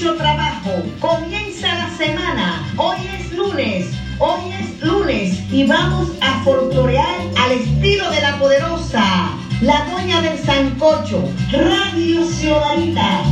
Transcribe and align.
trabajo. 0.00 0.82
Comienza 0.98 1.74
la 1.74 1.90
semana. 1.90 2.66
Hoy 2.78 2.96
es 3.18 3.32
lunes. 3.32 3.90
Hoy 4.18 4.40
es 4.52 4.82
lunes 4.82 5.38
y 5.52 5.66
vamos 5.66 6.08
a 6.22 6.42
folclorear 6.42 7.20
al 7.36 7.52
estilo 7.52 8.10
de 8.10 8.20
la 8.22 8.38
poderosa, 8.38 9.30
la 9.60 9.86
doña 9.90 10.22
del 10.22 10.38
sancocho, 10.38 11.22
Radio 11.52 12.24
Ciudadita. 12.24 13.24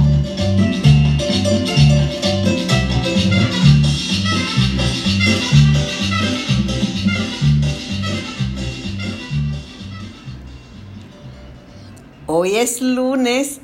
Hoy 12.27 12.57
es 12.57 12.83
lunes. 12.83 13.61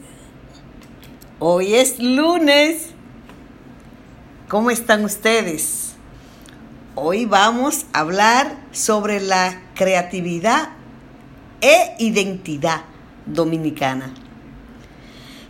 Hoy 1.38 1.74
es 1.74 1.98
lunes. 1.98 2.93
¿Cómo 4.54 4.70
están 4.70 5.04
ustedes? 5.04 5.94
Hoy 6.94 7.24
vamos 7.26 7.86
a 7.92 7.98
hablar 7.98 8.56
sobre 8.70 9.20
la 9.20 9.60
creatividad 9.74 10.68
e 11.60 11.96
identidad 11.98 12.82
dominicana. 13.26 14.14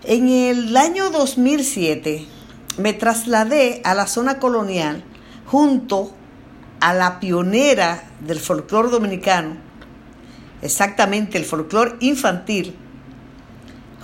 En 0.05 0.31
el 0.31 0.75
año 0.75 1.11
2007 1.11 2.25
me 2.79 2.95
trasladé 2.95 3.83
a 3.85 3.93
la 3.93 4.07
zona 4.07 4.39
colonial 4.39 5.05
junto 5.45 6.15
a 6.81 6.95
la 6.95 7.21
pionera 7.21 8.05
del 8.21 8.41
folclore 8.41 8.89
dominicano, 8.89 9.59
exactamente 10.63 11.37
el 11.37 11.45
folclore 11.45 11.97
infantil, 12.01 12.75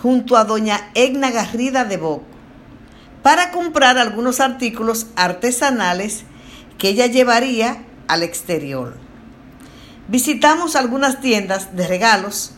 junto 0.02 0.36
a 0.36 0.44
doña 0.44 0.90
Egna 0.92 1.30
Garrida 1.30 1.86
de 1.86 1.96
Boc 1.96 2.29
para 3.22 3.50
comprar 3.50 3.98
algunos 3.98 4.40
artículos 4.40 5.06
artesanales 5.16 6.24
que 6.78 6.88
ella 6.88 7.06
llevaría 7.06 7.84
al 8.08 8.22
exterior. 8.22 8.96
Visitamos 10.08 10.74
algunas 10.74 11.20
tiendas 11.20 11.76
de 11.76 11.86
regalos, 11.86 12.52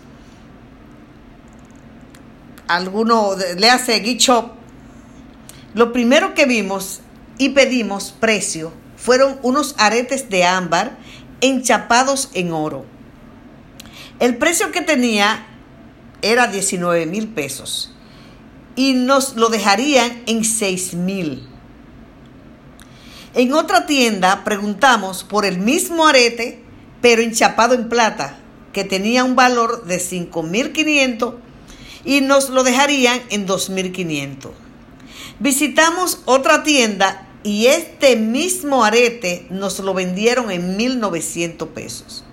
alguno, 2.69 3.33
le 3.57 3.71
hace 3.71 4.01
Gift 4.01 4.21
Shop. 4.21 4.53
Lo 5.75 5.93
primero 5.93 6.35
que 6.35 6.47
vimos 6.47 7.01
y 7.39 7.51
pedimos 7.51 8.15
precio 8.19 8.73
fueron 8.97 9.39
unos 9.43 9.75
aretes 9.79 10.31
de 10.31 10.45
ámbar 10.45 10.97
enchapados 11.41 12.31
en 12.35 12.53
oro. 12.53 12.87
El 14.21 14.37
precio 14.37 14.71
que 14.71 14.81
tenía 14.81 15.47
era 16.23 16.47
19 16.47 17.07
mil 17.07 17.29
pesos 17.29 17.93
y 18.77 18.95
nos 18.95 19.37
lo 19.37 19.49
dejarían 19.49 20.23
en 20.27 20.45
6 20.45 20.95
mil. 20.95 21.49
En 23.35 23.55
otra 23.55 23.87
tienda 23.87 24.45
preguntamos 24.45 25.25
por 25.25 25.45
el 25.45 25.59
mismo 25.59 26.07
arete, 26.07 26.63
pero 27.01 27.23
enchapado 27.23 27.75
en 27.75 27.89
plata, 27.89 28.39
que 28.73 28.85
tenía 28.85 29.25
un 29.25 29.37
valor 29.37 29.85
de 29.85 29.99
5.500 29.99 31.35
y 32.05 32.21
nos 32.21 32.51
lo 32.51 32.63
dejarían 32.63 33.21
en 33.31 33.47
2.500. 33.47 34.51
Visitamos 35.39 36.21
otra 36.25 36.63
tienda 36.63 37.27
y 37.43 37.67
este 37.67 38.17
mismo 38.17 38.85
arete 38.85 39.47
nos 39.51 39.81
lo 39.81 39.95
vendieron 39.95 40.51
en 40.51 40.79
1.900 40.79 41.69
pesos. 41.69 42.25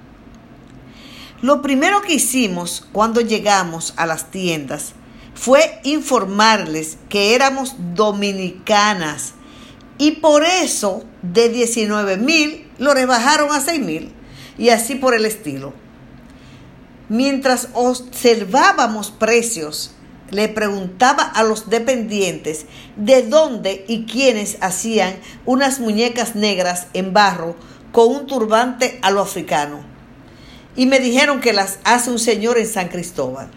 Lo 1.42 1.62
primero 1.62 2.02
que 2.02 2.14
hicimos 2.16 2.86
cuando 2.92 3.22
llegamos 3.22 3.94
a 3.96 4.06
las 4.06 4.30
tiendas 4.30 4.94
fue 5.40 5.80
informarles 5.84 6.98
que 7.08 7.34
éramos 7.34 7.76
dominicanas 7.96 9.36
y 9.98 10.12
por 10.12 10.44
eso 10.44 11.06
de 11.22 11.48
19 11.48 12.18
mil 12.18 12.70
lo 12.78 12.94
rebajaron 12.94 13.54
a 13.54 13.62
6 13.62 13.80
mil 13.80 14.12
y 14.58 14.70
así 14.70 14.96
por 14.96 15.14
el 15.14 15.26
estilo. 15.26 15.74
Mientras 17.08 17.70
observábamos 17.74 19.12
precios, 19.12 19.92
le 20.30 20.50
preguntaba 20.50 21.24
a 21.24 21.44
los 21.44 21.70
dependientes 21.70 22.66
de 22.98 23.24
dónde 23.24 23.86
y 23.88 24.06
quiénes 24.06 24.58
hacían 24.60 25.16
unas 25.46 25.80
muñecas 25.80 26.36
negras 26.36 26.88
en 26.94 27.14
barro 27.14 27.56
con 27.94 28.10
un 28.10 28.28
turbante 28.28 29.00
a 29.02 29.10
lo 29.10 29.22
africano 29.22 29.80
y 30.76 30.86
me 30.86 31.00
dijeron 31.00 31.40
que 31.40 31.54
las 31.54 31.80
hace 31.86 32.12
un 32.12 32.20
señor 32.20 32.58
en 32.58 32.68
San 32.68 32.90
Cristóbal. 32.90 33.50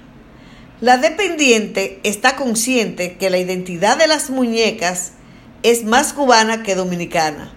La 0.82 0.98
dependiente 0.98 2.00
está 2.02 2.34
consciente 2.34 3.16
que 3.16 3.30
la 3.30 3.38
identidad 3.38 3.96
de 3.96 4.08
las 4.08 4.30
muñecas 4.30 5.12
es 5.62 5.84
más 5.84 6.12
cubana 6.12 6.64
que 6.64 6.74
dominicana. 6.74 7.52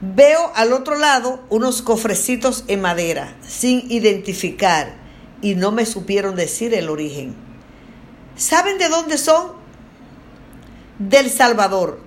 Veo 0.00 0.50
al 0.54 0.72
otro 0.72 0.96
lado 0.96 1.44
unos 1.50 1.82
cofrecitos 1.82 2.64
en 2.66 2.80
madera, 2.80 3.36
sin 3.46 3.90
identificar, 3.90 4.94
y 5.42 5.54
no 5.54 5.70
me 5.70 5.84
supieron 5.84 6.34
decir 6.34 6.72
el 6.72 6.88
origen. 6.88 7.34
¿Saben 8.36 8.78
de 8.78 8.88
dónde 8.88 9.18
son? 9.18 9.52
Del 10.98 11.28
Salvador. 11.28 12.00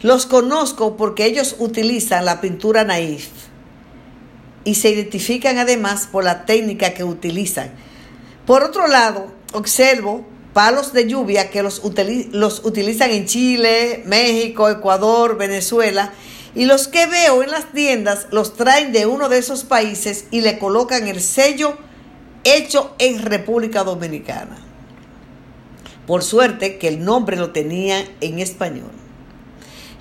Los 0.00 0.26
conozco 0.26 0.96
porque 0.96 1.26
ellos 1.26 1.56
utilizan 1.58 2.24
la 2.24 2.40
pintura 2.40 2.84
naif 2.84 3.30
y 4.62 4.76
se 4.76 4.90
identifican 4.90 5.58
además 5.58 6.06
por 6.06 6.22
la 6.22 6.46
técnica 6.46 6.94
que 6.94 7.02
utilizan. 7.02 7.72
Por 8.46 8.62
otro 8.62 8.86
lado, 8.86 9.32
observo 9.52 10.26
palos 10.52 10.92
de 10.92 11.08
lluvia 11.08 11.50
que 11.50 11.62
los, 11.62 11.82
los 12.30 12.64
utilizan 12.64 13.10
en 13.10 13.26
Chile, 13.26 14.02
México, 14.06 14.68
Ecuador, 14.68 15.38
Venezuela, 15.38 16.12
y 16.54 16.66
los 16.66 16.86
que 16.86 17.06
veo 17.06 17.42
en 17.42 17.50
las 17.50 17.72
tiendas 17.72 18.28
los 18.30 18.54
traen 18.54 18.92
de 18.92 19.06
uno 19.06 19.28
de 19.28 19.38
esos 19.38 19.64
países 19.64 20.26
y 20.30 20.42
le 20.42 20.58
colocan 20.58 21.08
el 21.08 21.20
sello 21.20 21.76
hecho 22.44 22.94
en 22.98 23.22
República 23.22 23.82
Dominicana. 23.82 24.58
Por 26.06 26.22
suerte 26.22 26.78
que 26.78 26.88
el 26.88 27.04
nombre 27.04 27.36
lo 27.36 27.50
tenía 27.50 28.06
en 28.20 28.38
español. 28.38 28.92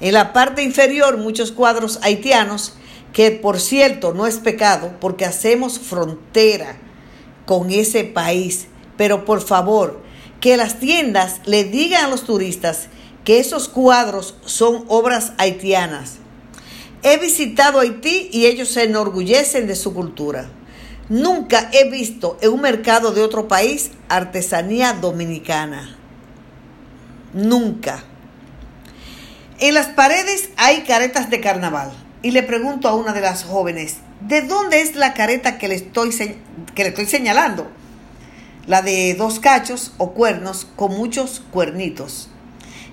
En 0.01 0.13
la 0.13 0.33
parte 0.33 0.61
inferior 0.61 1.17
muchos 1.17 1.53
cuadros 1.53 1.97
haitianos 2.03 2.75
que 3.13 3.31
por 3.31 3.59
cierto 3.59 4.13
no 4.13 4.27
es 4.27 4.37
pecado 4.37 4.91
porque 4.99 5.25
hacemos 5.25 5.79
frontera 5.79 6.77
con 7.45 7.71
ese 7.71 8.03
país. 8.03 8.67
Pero 8.97 9.25
por 9.25 9.41
favor, 9.41 10.01
que 10.39 10.57
las 10.57 10.79
tiendas 10.79 11.41
le 11.45 11.63
digan 11.63 12.05
a 12.05 12.09
los 12.09 12.23
turistas 12.23 12.87
que 13.23 13.39
esos 13.39 13.69
cuadros 13.69 14.35
son 14.45 14.85
obras 14.87 15.33
haitianas. 15.37 16.15
He 17.01 17.17
visitado 17.17 17.79
Haití 17.79 18.29
y 18.31 18.45
ellos 18.45 18.69
se 18.69 18.83
enorgullecen 18.83 19.67
de 19.67 19.75
su 19.75 19.93
cultura. 19.93 20.49
Nunca 21.09 21.69
he 21.73 21.89
visto 21.89 22.37
en 22.41 22.51
un 22.51 22.61
mercado 22.61 23.11
de 23.11 23.21
otro 23.21 23.47
país 23.47 23.91
artesanía 24.07 24.93
dominicana. 24.93 25.97
Nunca. 27.33 28.03
En 29.59 29.73
las 29.73 29.87
paredes 29.87 30.49
hay 30.57 30.83
caretas 30.83 31.29
de 31.29 31.41
carnaval 31.41 32.02
y 32.23 32.31
le 32.31 32.41
pregunto 32.41 32.87
a 32.87 32.95
una 32.95 33.13
de 33.13 33.21
las 33.21 33.43
jóvenes, 33.43 33.97
¿de 34.21 34.41
dónde 34.41 34.81
es 34.81 34.95
la 34.95 35.13
careta 35.13 35.57
que 35.57 35.67
le 35.67 35.75
estoy, 35.75 36.11
que 36.73 36.83
le 36.83 36.89
estoy 36.89 37.05
señalando? 37.05 37.69
La 38.65 38.81
de 38.81 39.13
dos 39.13 39.41
cachos 39.41 39.93
o 39.97 40.13
cuernos 40.13 40.65
con 40.77 40.95
muchos 40.95 41.43
cuernitos. 41.51 42.29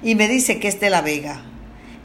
Y 0.03 0.17
me 0.17 0.27
dice 0.27 0.59
que 0.59 0.67
es 0.67 0.81
de 0.81 0.91
La 0.91 1.01
Vega. 1.01 1.43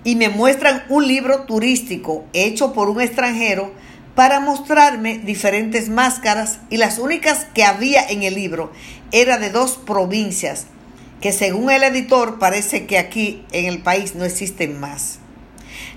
Y 0.04 0.16
me 0.16 0.30
muestran 0.30 0.84
un 0.88 1.08
libro 1.08 1.46
turístico 1.46 2.26
hecho 2.34 2.74
por 2.74 2.90
un 2.90 3.02
extranjero 3.02 3.74
para 4.14 4.40
mostrarme 4.40 5.18
diferentes 5.18 5.90
máscaras 5.90 6.60
y 6.70 6.78
las 6.78 7.00
únicas 7.00 7.48
que 7.56 7.64
había 7.64 8.08
en 8.08 8.22
el 8.22 8.36
libro 8.36 8.72
era 9.12 9.40
de 9.40 9.50
dos 9.50 9.78
provincias 9.84 10.68
que 11.22 11.32
según 11.32 11.72
el 11.72 11.82
editor 11.82 12.38
parece 12.38 12.86
que 12.86 13.00
aquí 13.00 13.44
en 13.52 13.66
el 13.66 13.80
país 13.80 14.14
no 14.14 14.26
existen 14.26 14.80
más. 14.80 15.20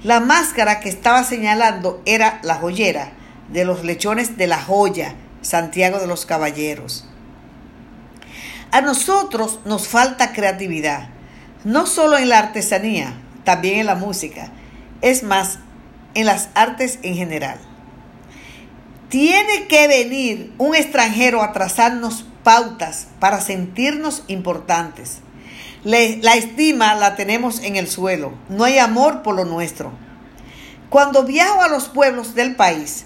La 0.05 0.21
máscara 0.21 0.79
que 0.79 0.89
estaba 0.89 1.25
señalando 1.25 2.01
era 2.07 2.39
la 2.45 2.55
joyera 2.55 3.11
de 3.51 3.65
los 3.65 3.85
lechones 3.85 4.37
de 4.37 4.47
la 4.47 4.63
joya, 4.63 5.17
Santiago 5.43 5.99
de 5.99 6.07
los 6.07 6.25
Caballeros. 6.25 7.09
A 8.71 8.81
nosotros 8.81 9.59
nos 9.65 9.89
falta 9.89 10.33
creatividad, 10.33 11.09
no 11.65 11.87
solo 11.87 12.17
en 12.17 12.29
la 12.29 12.39
artesanía, 12.39 13.15
también 13.43 13.81
en 13.81 13.87
la 13.87 13.97
música, 13.97 14.53
es 15.01 15.25
más, 15.25 15.59
en 16.15 16.27
las 16.27 16.51
artes 16.55 17.01
en 17.03 17.17
general. 17.17 17.59
Tiene 19.09 19.67
que 19.67 19.89
venir 19.89 20.53
un 20.59 20.77
extranjero 20.77 21.43
a 21.43 21.53
trazarnos 21.53 22.25
pautas 22.45 23.09
para 23.19 23.41
sentirnos 23.41 24.23
importantes 24.29 25.23
la 25.85 26.35
estima 26.35 26.95
la 26.95 27.17
tenemos 27.17 27.63
en 27.63 27.77
el 27.77 27.89
suelo. 27.89 28.33
No 28.49 28.65
hay 28.65 28.79
amor 28.79 29.23
por 29.23 29.35
lo 29.35 29.45
nuestro. 29.45 29.93
Cuando 30.91 31.25
viajo 31.25 31.63
a 31.63 31.69
los 31.69 31.89
pueblos 31.89 32.35
del 32.35 32.57
país, 32.57 33.05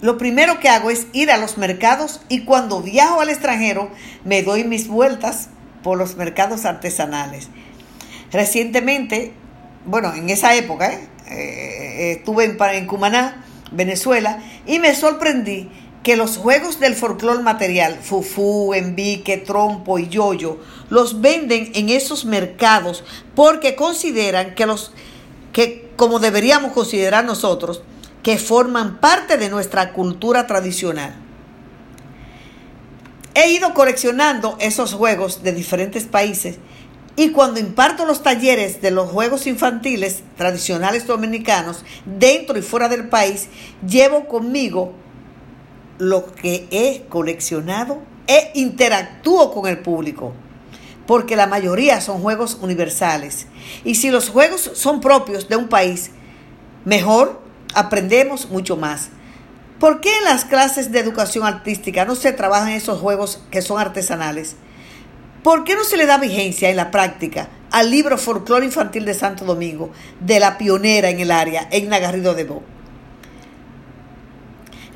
lo 0.00 0.18
primero 0.18 0.58
que 0.60 0.68
hago 0.68 0.90
es 0.90 1.06
ir 1.12 1.30
a 1.30 1.36
los 1.36 1.58
mercados 1.58 2.22
y 2.28 2.44
cuando 2.44 2.82
viajo 2.82 3.20
al 3.20 3.28
extranjero 3.28 3.90
me 4.24 4.42
doy 4.42 4.64
mis 4.64 4.88
vueltas 4.88 5.48
por 5.82 5.98
los 5.98 6.16
mercados 6.16 6.64
artesanales. 6.64 7.48
Recientemente, 8.32 9.32
bueno, 9.84 10.14
en 10.14 10.30
esa 10.30 10.54
época, 10.54 10.92
¿eh? 10.92 11.08
Eh, 11.30 12.12
estuve 12.18 12.44
en, 12.44 12.58
en 12.60 12.86
Cumaná, 12.86 13.44
Venezuela, 13.70 14.42
y 14.66 14.78
me 14.78 14.94
sorprendí 14.94 15.70
que 16.02 16.16
los 16.16 16.38
juegos 16.38 16.80
del 16.80 16.94
folclor 16.94 17.42
material, 17.42 17.98
fufú, 18.00 18.72
envique, 18.72 19.36
trompo 19.36 19.98
y 19.98 20.08
yoyo, 20.08 20.58
los 20.88 21.20
venden 21.20 21.70
en 21.74 21.90
esos 21.90 22.24
mercados 22.24 23.04
porque 23.34 23.76
consideran 23.76 24.54
que 24.54 24.66
los 24.66 24.92
que 25.52 25.90
como 25.96 26.18
deberíamos 26.18 26.72
considerar 26.72 27.24
nosotros, 27.24 27.82
que 28.22 28.38
forman 28.38 29.00
parte 29.00 29.36
de 29.36 29.50
nuestra 29.50 29.92
cultura 29.92 30.46
tradicional. 30.46 31.14
He 33.34 33.52
ido 33.52 33.74
coleccionando 33.74 34.56
esos 34.60 34.94
juegos 34.94 35.42
de 35.42 35.52
diferentes 35.52 36.04
países 36.04 36.58
y 37.16 37.32
cuando 37.32 37.60
imparto 37.60 38.06
los 38.06 38.22
talleres 38.22 38.80
de 38.80 38.90
los 38.90 39.10
juegos 39.10 39.46
infantiles 39.46 40.22
tradicionales 40.38 41.06
dominicanos 41.06 41.84
dentro 42.06 42.58
y 42.58 42.62
fuera 42.62 42.88
del 42.88 43.08
país, 43.08 43.48
llevo 43.86 44.26
conmigo 44.26 44.94
lo 46.00 46.32
que 46.34 46.66
he 46.70 47.04
coleccionado 47.08 48.00
e 48.26 48.50
interactúo 48.54 49.52
con 49.52 49.68
el 49.68 49.78
público, 49.78 50.32
porque 51.06 51.36
la 51.36 51.46
mayoría 51.46 52.00
son 52.00 52.20
juegos 52.20 52.58
universales. 52.60 53.46
Y 53.84 53.96
si 53.96 54.10
los 54.10 54.30
juegos 54.30 54.70
son 54.74 55.00
propios 55.00 55.48
de 55.48 55.56
un 55.56 55.68
país, 55.68 56.10
mejor 56.84 57.40
aprendemos 57.74 58.48
mucho 58.50 58.76
más. 58.76 59.10
¿Por 59.78 60.00
qué 60.00 60.16
en 60.18 60.24
las 60.24 60.44
clases 60.44 60.90
de 60.90 61.00
educación 61.00 61.46
artística 61.46 62.04
no 62.04 62.14
se 62.14 62.32
trabajan 62.32 62.70
esos 62.70 62.98
juegos 62.98 63.42
que 63.50 63.62
son 63.62 63.78
artesanales? 63.78 64.56
¿Por 65.42 65.64
qué 65.64 65.74
no 65.74 65.84
se 65.84 65.96
le 65.96 66.06
da 66.06 66.18
vigencia 66.18 66.70
en 66.70 66.76
la 66.76 66.90
práctica 66.90 67.48
al 67.70 67.90
libro 67.90 68.18
Folclore 68.18 68.66
Infantil 68.66 69.04
de 69.04 69.14
Santo 69.14 69.44
Domingo, 69.44 69.90
de 70.20 70.40
la 70.40 70.58
pionera 70.58 71.10
en 71.10 71.20
el 71.20 71.30
área, 71.30 71.68
Egna 71.70 71.98
Garrido 71.98 72.34
de 72.34 72.44
Bo? 72.44 72.62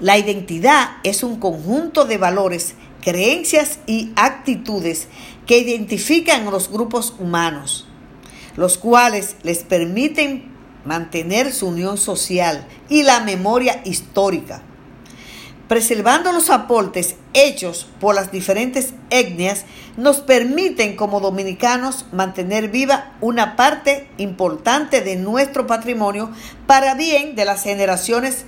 La 0.00 0.18
identidad 0.18 0.96
es 1.04 1.22
un 1.22 1.38
conjunto 1.38 2.04
de 2.04 2.18
valores, 2.18 2.74
creencias 3.00 3.78
y 3.86 4.12
actitudes 4.16 5.06
que 5.46 5.58
identifican 5.58 6.48
a 6.48 6.50
los 6.50 6.68
grupos 6.68 7.14
humanos, 7.18 7.86
los 8.56 8.76
cuales 8.76 9.36
les 9.44 9.62
permiten 9.62 10.52
mantener 10.84 11.52
su 11.52 11.68
unión 11.68 11.96
social 11.96 12.66
y 12.88 13.04
la 13.04 13.20
memoria 13.20 13.82
histórica. 13.84 14.62
Preservando 15.68 16.32
los 16.32 16.50
aportes 16.50 17.16
hechos 17.32 17.86
por 18.00 18.14
las 18.14 18.32
diferentes 18.32 18.94
etnias, 19.10 19.64
nos 19.96 20.18
permiten 20.18 20.96
como 20.96 21.20
dominicanos 21.20 22.06
mantener 22.12 22.68
viva 22.68 23.12
una 23.20 23.56
parte 23.56 24.08
importante 24.18 25.00
de 25.00 25.16
nuestro 25.16 25.66
patrimonio 25.66 26.30
para 26.66 26.94
bien 26.94 27.34
de 27.34 27.44
las 27.44 27.62
generaciones 27.62 28.44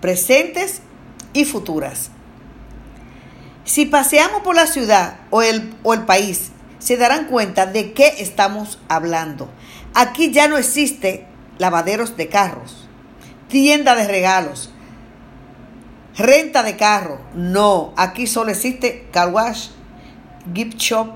presentes 0.00 0.80
y 1.32 1.44
futuras. 1.44 2.10
Si 3.64 3.84
paseamos 3.86 4.42
por 4.42 4.54
la 4.54 4.66
ciudad 4.66 5.20
o 5.30 5.42
el, 5.42 5.74
o 5.82 5.94
el 5.94 6.04
país, 6.04 6.50
se 6.78 6.96
darán 6.96 7.26
cuenta 7.26 7.66
de 7.66 7.92
qué 7.92 8.14
estamos 8.18 8.78
hablando. 8.88 9.50
Aquí 9.94 10.30
ya 10.30 10.48
no 10.48 10.56
existe 10.56 11.26
lavaderos 11.58 12.16
de 12.16 12.28
carros, 12.28 12.88
tienda 13.48 13.94
de 13.94 14.06
regalos, 14.06 14.72
Renta 16.18 16.64
de 16.64 16.76
carro, 16.76 17.20
no. 17.34 17.94
Aquí 17.96 18.26
solo 18.26 18.50
existe 18.50 19.06
car 19.12 19.32
wash, 19.32 19.68
gift 20.52 20.76
shop, 20.76 21.12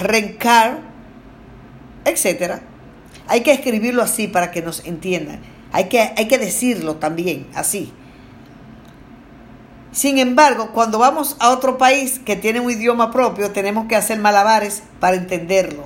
rent 0.00 0.36
car, 0.38 0.80
etc. 2.04 2.60
Hay 3.28 3.42
que 3.42 3.52
escribirlo 3.52 4.02
así 4.02 4.26
para 4.26 4.50
que 4.50 4.62
nos 4.62 4.84
entiendan. 4.84 5.40
Hay 5.72 5.88
que, 5.88 6.00
hay 6.00 6.28
que 6.28 6.38
decirlo 6.38 6.96
también 6.96 7.48
así. 7.54 7.92
Sin 9.92 10.18
embargo, 10.18 10.70
cuando 10.72 10.98
vamos 10.98 11.36
a 11.38 11.50
otro 11.50 11.76
país 11.76 12.18
que 12.18 12.36
tiene 12.36 12.60
un 12.60 12.70
idioma 12.70 13.10
propio, 13.10 13.50
tenemos 13.50 13.86
que 13.88 13.96
hacer 13.96 14.18
malabares 14.18 14.82
para 15.00 15.16
entenderlo. 15.16 15.84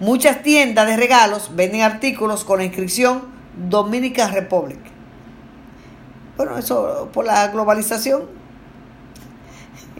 Muchas 0.00 0.42
tiendas 0.42 0.86
de 0.86 0.96
regalos 0.96 1.50
venden 1.54 1.82
artículos 1.82 2.44
con 2.44 2.58
la 2.58 2.64
inscripción 2.64 3.22
Dominican 3.56 4.32
Republic. 4.32 4.80
Bueno, 6.36 6.58
eso 6.58 7.08
por 7.12 7.24
la 7.24 7.48
globalización, 7.48 8.24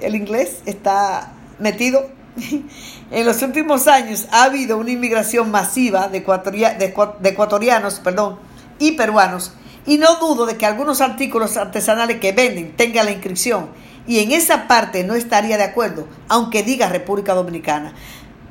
el 0.01 0.15
inglés 0.15 0.63
está 0.67 1.33
metido. 1.59 2.11
En 3.11 3.27
los 3.27 3.43
últimos 3.43 3.89
años 3.89 4.27
ha 4.31 4.45
habido 4.45 4.79
una 4.79 4.91
inmigración 4.91 5.51
masiva 5.51 6.09
de, 6.09 6.19
ecuatorianos 6.19 8.01
perdón, 8.01 8.39
y 8.79 8.93
peruanos 8.93 9.53
y 9.87 9.99
no 9.99 10.17
dudo 10.17 10.47
de 10.47 10.57
que 10.57 10.67
algunos 10.67 11.01
artículos 11.01 11.57
artesanales 11.57 12.21
que 12.21 12.33
venden 12.33 12.77
tengan 12.77 13.07
la 13.07 13.13
inscripción 13.13 13.71
y 14.07 14.21
en 14.21 14.33
esa 14.33 14.67
parte 14.69 15.05
no 15.05 15.15
estaría 15.15 15.57
de 15.57 15.65
acuerdo, 15.65 16.09
aunque 16.29 16.63
diga 16.63 16.89
República 16.89 17.35
Dominicana. 17.35 17.95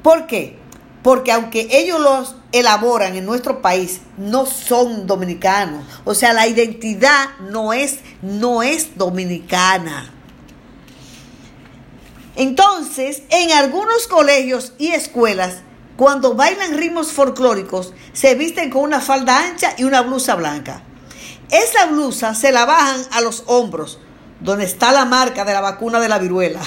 ¿Por 0.02 0.28
qué? 0.28 0.58
Porque 1.04 1.32
aunque 1.32 1.68
ellos 1.72 2.00
los 2.00 2.36
elaboran 2.52 3.16
en 3.16 3.26
nuestro 3.26 3.62
país, 3.62 4.02
no 4.18 4.46
son 4.46 5.08
dominicanos. 5.08 5.84
O 6.06 6.14
sea, 6.14 6.34
la 6.34 6.48
identidad 6.48 7.30
no 7.50 7.74
es, 7.74 8.00
no 8.22 8.64
es 8.64 8.98
dominicana. 8.98 10.12
Entonces, 12.36 13.24
en 13.30 13.52
algunos 13.52 14.08
colegios 14.08 14.74
y 14.78 14.90
escuelas, 14.90 15.58
cuando 15.98 16.36
bailan 16.36 16.78
ritmos 16.78 17.12
folclóricos, 17.12 17.94
se 18.14 18.36
visten 18.36 18.70
con 18.70 18.84
una 18.84 19.02
falda 19.02 19.40
ancha 19.40 19.74
y 19.78 19.84
una 19.84 20.02
blusa 20.02 20.36
blanca. 20.36 20.84
Esa 21.50 21.88
blusa 21.88 22.34
se 22.34 22.52
la 22.52 22.66
bajan 22.66 23.02
a 23.12 23.22
los 23.22 23.44
hombros, 23.48 24.00
donde 24.40 24.66
está 24.66 24.92
la 24.92 25.06
marca 25.06 25.46
de 25.46 25.54
la 25.54 25.62
vacuna 25.62 26.00
de 26.00 26.10
la 26.10 26.18
viruela, 26.18 26.62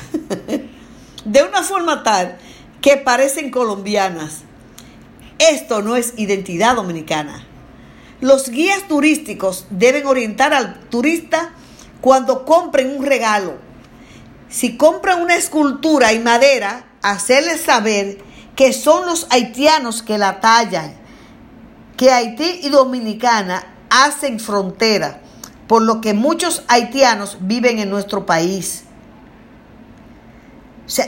de 1.25 1.43
una 1.43 1.63
forma 1.63 2.03
tal 2.03 2.39
que 2.81 2.97
parecen 2.97 3.51
colombianas. 3.51 4.43
Esto 5.39 5.83
no 5.83 5.97
es 5.97 6.15
identidad 6.17 6.77
dominicana. 6.77 7.47
Los 8.21 8.51
guías 8.51 8.87
turísticos 8.87 9.67
deben 9.71 10.07
orientar 10.07 10.55
al 10.55 10.81
turista 10.91 11.51
cuando 12.01 12.45
compren 12.45 12.97
un 12.97 13.05
regalo. 13.05 13.57
Si 14.49 14.77
compran 14.77 15.23
una 15.23 15.35
escultura 15.35 16.13
y 16.13 16.21
madera, 16.21 16.87
hacerles 17.03 17.63
saber 17.63 18.19
que 18.57 18.73
son 18.73 19.07
los 19.07 19.27
haitianos 19.31 20.03
que 20.03 20.19
la 20.19 20.41
tallan, 20.41 20.95
que 21.97 22.11
Haití 22.11 22.61
y 22.63 22.69
Dominicana 22.71 23.65
hacen 23.91 24.41
frontera, 24.41 25.21
por 25.67 25.83
lo 25.83 26.01
que 26.01 26.15
muchos 26.15 26.63
haitianos 26.69 27.39
viven 27.41 27.79
en 27.79 27.91
nuestro 27.91 28.27
país 28.27 28.85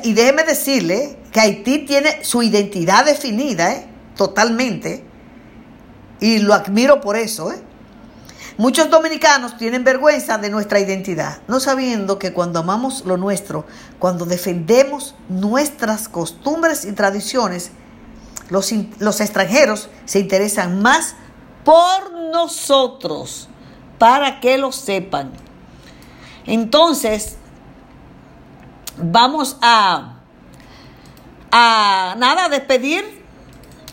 y 0.03 0.15
déjeme 0.15 0.45
decirle 0.45 1.19
que 1.33 1.41
Haití 1.41 1.81
tiene 1.81 2.25
su 2.25 2.43
identidad 2.43 3.05
definida, 3.05 3.73
¿eh? 3.73 3.87
totalmente, 4.17 5.05
y 6.19 6.39
lo 6.39 6.55
admiro 6.55 7.01
por 7.01 7.17
eso. 7.17 7.53
¿eh? 7.53 7.61
Muchos 8.59 8.91
dominicanos 8.91 9.57
tienen 9.57 9.85
vergüenza 9.85 10.39
de 10.39 10.51
nuestra 10.51 10.81
identidad, 10.81 11.39
no 11.49 11.61
sabiendo 11.61 12.19
que 12.19 12.33
cuando 12.33 12.61
amamos 12.61 13.05
lo 13.05 13.17
nuestro, 13.17 13.67
cuando 13.99 14.25
defendemos 14.25 15.15
nuestras 15.29 16.09
costumbres 16.09 16.85
y 16.85 16.93
tradiciones, 16.93 17.71
los, 18.49 18.73
los 18.99 19.21
extranjeros 19.21 19.91
se 20.05 20.21
interesan 20.21 20.81
más 20.81 21.17
por 21.65 22.13
nosotros, 22.33 23.49
para 23.99 24.41
que 24.41 24.57
lo 24.57 24.73
sepan. 24.73 25.33
Entonces, 26.47 27.37
vamos 28.97 29.57
a, 29.61 30.21
a 31.51 32.15
nada, 32.19 32.45
a 32.45 32.49
despedir, 32.49 33.05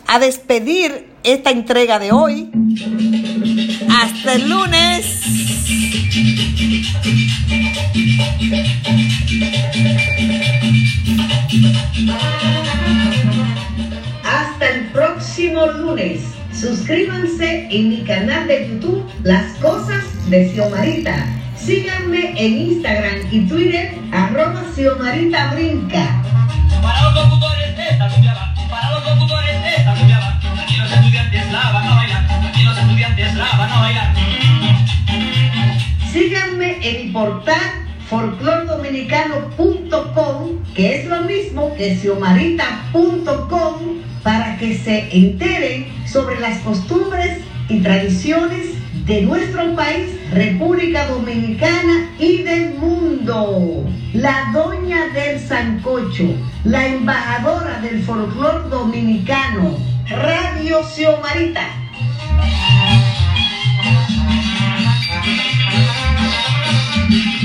a 0.06 0.18
despedir 0.18 1.12
esta 1.24 1.50
entrega 1.50 1.98
de 1.98 2.12
hoy. 2.12 2.50
Hasta 3.96 4.34
el 4.34 4.48
lunes. 4.48 5.22
Hasta 14.24 14.68
el 14.68 14.86
próximo 14.88 15.66
lunes. 15.66 16.22
Suscríbanse 16.52 17.68
en 17.70 17.88
mi 17.90 18.02
canal 18.02 18.48
de 18.48 18.68
YouTube 18.68 19.04
Las 19.22 19.52
Cosas 19.58 20.04
de 20.28 20.50
Xiomarita 20.52 21.26
Síganme 21.56 22.34
en 22.36 22.58
Instagram 22.58 23.20
y 23.30 23.46
Twitter, 23.46 23.94
arroba 24.12 24.64
Xiomarita 24.74 25.54
Brinca. 25.54 26.22
folclordominicano.com, 38.08 40.62
que 40.74 41.00
es 41.00 41.06
lo 41.06 41.22
mismo 41.22 41.74
que 41.76 41.96
xiomarita.com, 41.96 44.02
para 44.22 44.56
que 44.58 44.78
se 44.78 45.08
enteren 45.10 45.88
sobre 46.06 46.38
las 46.40 46.60
costumbres 46.60 47.40
y 47.68 47.80
tradiciones 47.80 48.74
de 49.06 49.22
nuestro 49.22 49.74
país, 49.74 50.10
República 50.32 51.08
Dominicana 51.08 52.10
y 52.18 52.42
del 52.42 52.74
mundo. 52.74 53.84
La 54.12 54.50
doña 54.52 55.08
del 55.08 55.40
Sancocho, 55.40 56.34
la 56.64 56.86
embajadora 56.86 57.80
del 57.80 58.02
folclor 58.02 58.68
dominicano, 58.70 59.76
Radio 60.08 60.82
Xiomarita. 60.84 61.66
Thank 67.14 67.42
you. 67.42 67.43